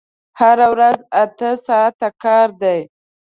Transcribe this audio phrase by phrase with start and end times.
[0.39, 2.79] هره ورځ اته ساعته کار دی!